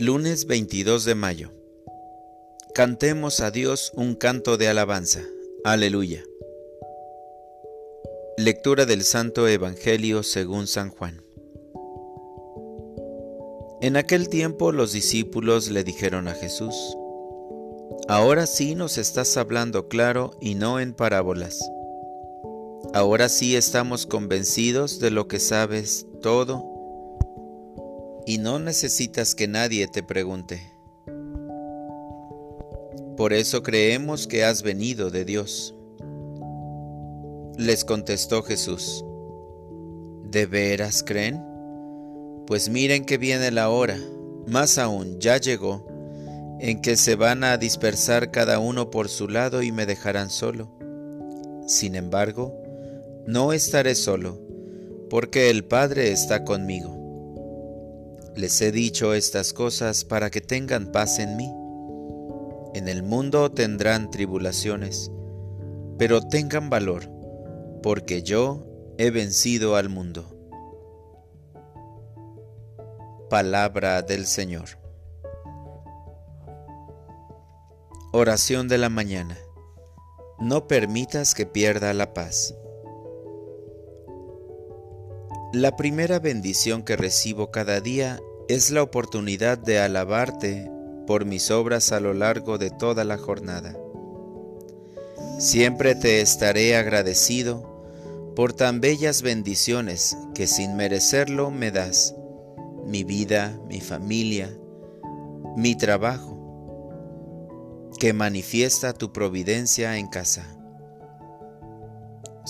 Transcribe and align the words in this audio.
Lunes 0.00 0.46
22 0.46 1.04
de 1.04 1.14
mayo. 1.14 1.52
Cantemos 2.74 3.40
a 3.40 3.50
Dios 3.50 3.92
un 3.94 4.14
canto 4.14 4.56
de 4.56 4.66
alabanza. 4.66 5.20
Aleluya. 5.62 6.24
Lectura 8.38 8.86
del 8.86 9.02
Santo 9.04 9.46
Evangelio 9.46 10.22
según 10.22 10.68
San 10.68 10.88
Juan. 10.88 11.22
En 13.82 13.98
aquel 13.98 14.30
tiempo 14.30 14.72
los 14.72 14.92
discípulos 14.92 15.68
le 15.68 15.84
dijeron 15.84 16.28
a 16.28 16.34
Jesús, 16.34 16.74
Ahora 18.08 18.46
sí 18.46 18.74
nos 18.74 18.96
estás 18.96 19.36
hablando 19.36 19.88
claro 19.88 20.30
y 20.40 20.54
no 20.54 20.80
en 20.80 20.94
parábolas. 20.94 21.60
Ahora 22.94 23.28
sí 23.28 23.54
estamos 23.54 24.06
convencidos 24.06 24.98
de 24.98 25.10
lo 25.10 25.28
que 25.28 25.40
sabes 25.40 26.06
todo 26.22 26.69
y 28.26 28.38
no 28.38 28.58
necesitas 28.58 29.34
que 29.34 29.48
nadie 29.48 29.86
te 29.88 30.02
pregunte. 30.02 30.72
Por 33.16 33.32
eso 33.32 33.62
creemos 33.62 34.26
que 34.26 34.44
has 34.44 34.62
venido 34.62 35.10
de 35.10 35.24
Dios. 35.24 35.74
Les 37.58 37.84
contestó 37.84 38.42
Jesús, 38.42 39.04
¿de 40.24 40.46
veras 40.46 41.02
creen? 41.02 41.44
Pues 42.46 42.70
miren 42.70 43.04
que 43.04 43.18
viene 43.18 43.50
la 43.50 43.68
hora, 43.68 43.98
más 44.46 44.78
aún 44.78 45.20
ya 45.20 45.36
llegó, 45.36 45.86
en 46.60 46.80
que 46.80 46.96
se 46.96 47.14
van 47.14 47.44
a 47.44 47.58
dispersar 47.58 48.30
cada 48.30 48.58
uno 48.58 48.90
por 48.90 49.08
su 49.08 49.28
lado 49.28 49.62
y 49.62 49.70
me 49.70 49.86
dejarán 49.86 50.30
solo. 50.30 50.70
Sin 51.66 51.94
embargo, 51.94 52.54
no 53.26 53.52
estaré 53.52 53.94
solo, 53.94 54.40
porque 55.08 55.50
el 55.50 55.64
Padre 55.64 56.10
está 56.10 56.44
conmigo. 56.44 56.99
Les 58.36 58.60
he 58.60 58.70
dicho 58.70 59.12
estas 59.12 59.52
cosas 59.52 60.04
para 60.04 60.30
que 60.30 60.40
tengan 60.40 60.92
paz 60.92 61.18
en 61.18 61.36
mí. 61.36 61.52
En 62.74 62.88
el 62.88 63.02
mundo 63.02 63.50
tendrán 63.50 64.10
tribulaciones, 64.10 65.10
pero 65.98 66.22
tengan 66.22 66.70
valor, 66.70 67.10
porque 67.82 68.22
yo 68.22 68.66
he 68.98 69.10
vencido 69.10 69.74
al 69.74 69.88
mundo. 69.88 70.36
Palabra 73.28 74.02
del 74.02 74.26
Señor. 74.26 74.80
Oración 78.12 78.68
de 78.68 78.78
la 78.78 78.88
mañana. 78.88 79.36
No 80.38 80.68
permitas 80.68 81.34
que 81.34 81.46
pierda 81.46 81.92
la 81.94 82.14
paz. 82.14 82.54
La 85.52 85.76
primera 85.76 86.20
bendición 86.20 86.84
que 86.84 86.94
recibo 86.94 87.50
cada 87.50 87.80
día 87.80 88.20
es 88.48 88.70
la 88.70 88.84
oportunidad 88.84 89.58
de 89.58 89.80
alabarte 89.80 90.70
por 91.08 91.24
mis 91.24 91.50
obras 91.50 91.90
a 91.90 91.98
lo 91.98 92.14
largo 92.14 92.56
de 92.56 92.70
toda 92.70 93.02
la 93.02 93.18
jornada. 93.18 93.76
Siempre 95.40 95.96
te 95.96 96.20
estaré 96.20 96.76
agradecido 96.76 98.32
por 98.36 98.52
tan 98.52 98.80
bellas 98.80 99.22
bendiciones 99.22 100.16
que 100.36 100.46
sin 100.46 100.76
merecerlo 100.76 101.50
me 101.50 101.72
das, 101.72 102.14
mi 102.86 103.02
vida, 103.02 103.58
mi 103.66 103.80
familia, 103.80 104.56
mi 105.56 105.74
trabajo, 105.74 106.38
que 107.98 108.12
manifiesta 108.12 108.92
tu 108.92 109.12
providencia 109.12 109.98
en 109.98 110.06
casa. 110.06 110.59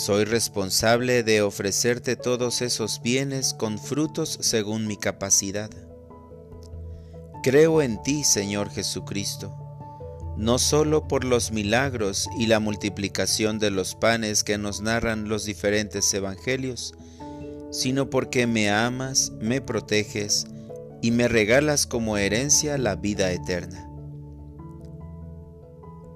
Soy 0.00 0.24
responsable 0.24 1.22
de 1.22 1.42
ofrecerte 1.42 2.16
todos 2.16 2.62
esos 2.62 3.02
bienes 3.02 3.52
con 3.52 3.78
frutos 3.78 4.38
según 4.40 4.86
mi 4.86 4.96
capacidad. 4.96 5.68
Creo 7.42 7.82
en 7.82 8.02
ti, 8.02 8.24
Señor 8.24 8.70
Jesucristo, 8.70 9.54
no 10.38 10.58
solo 10.58 11.06
por 11.06 11.24
los 11.24 11.52
milagros 11.52 12.30
y 12.38 12.46
la 12.46 12.60
multiplicación 12.60 13.58
de 13.58 13.70
los 13.70 13.94
panes 13.94 14.42
que 14.42 14.56
nos 14.56 14.80
narran 14.80 15.28
los 15.28 15.44
diferentes 15.44 16.14
evangelios, 16.14 16.94
sino 17.70 18.08
porque 18.08 18.46
me 18.46 18.70
amas, 18.70 19.32
me 19.38 19.60
proteges 19.60 20.46
y 21.02 21.10
me 21.10 21.28
regalas 21.28 21.86
como 21.86 22.16
herencia 22.16 22.78
la 22.78 22.96
vida 22.96 23.32
eterna. 23.32 23.89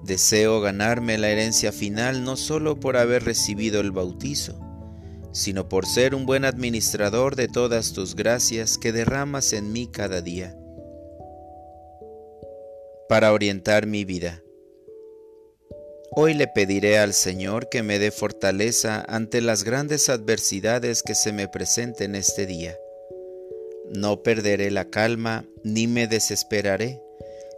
Deseo 0.05 0.61
ganarme 0.61 1.17
la 1.17 1.29
herencia 1.29 1.71
final 1.71 2.23
no 2.23 2.37
solo 2.37 2.79
por 2.79 2.95
haber 2.95 3.23
recibido 3.23 3.81
el 3.81 3.91
bautizo, 3.91 4.59
sino 5.31 5.67
por 5.67 5.87
ser 5.87 6.13
un 6.13 6.27
buen 6.27 6.45
administrador 6.45 7.35
de 7.35 7.47
todas 7.47 7.91
tus 7.91 8.15
gracias 8.15 8.77
que 8.77 8.91
derramas 8.91 9.51
en 9.51 9.71
mí 9.71 9.87
cada 9.87 10.21
día, 10.21 10.55
para 13.09 13.33
orientar 13.33 13.87
mi 13.87 14.05
vida. 14.05 14.43
Hoy 16.11 16.35
le 16.35 16.47
pediré 16.47 16.99
al 16.99 17.15
Señor 17.15 17.67
que 17.67 17.81
me 17.81 17.97
dé 17.97 18.11
fortaleza 18.11 19.03
ante 19.07 19.41
las 19.41 19.63
grandes 19.63 20.09
adversidades 20.09 21.01
que 21.01 21.15
se 21.15 21.33
me 21.33 21.47
presenten 21.47 22.13
este 22.13 22.45
día. 22.45 22.77
No 23.89 24.21
perderé 24.21 24.69
la 24.69 24.85
calma 24.85 25.45
ni 25.63 25.87
me 25.87 26.07
desesperaré 26.07 27.01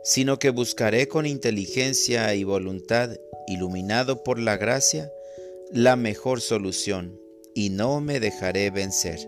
sino 0.07 0.39
que 0.39 0.51
buscaré 0.51 1.09
con 1.09 1.25
inteligencia 1.25 2.33
y 2.33 2.45
voluntad, 2.45 3.09
iluminado 3.45 4.23
por 4.23 4.39
la 4.39 4.55
gracia, 4.55 5.11
la 5.69 5.97
mejor 5.97 6.39
solución, 6.39 7.19
y 7.53 7.71
no 7.71 7.99
me 7.99 8.21
dejaré 8.21 8.71
vencer. 8.71 9.19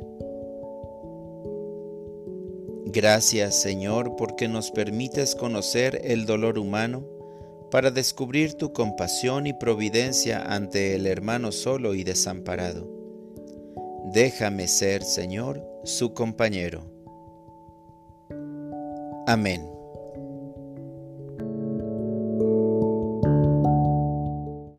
Gracias 2.86 3.62
Señor 3.62 4.16
porque 4.16 4.48
nos 4.48 4.72
permites 4.72 5.36
conocer 5.36 6.00
el 6.06 6.26
dolor 6.26 6.58
humano 6.58 7.06
para 7.72 7.92
descubrir 7.92 8.54
tu 8.54 8.72
compasión 8.72 9.48
y 9.48 9.54
providencia 9.54 10.42
ante 10.42 10.96
el 10.96 11.08
hermano 11.08 11.52
solo 11.52 11.94
y 11.94 12.06
desamparado. 12.06 12.90
Déjame 14.14 14.70
ser, 14.70 15.04
Señor, 15.04 15.62
su 15.84 16.14
compañero. 16.14 16.90
Amén. 19.28 19.79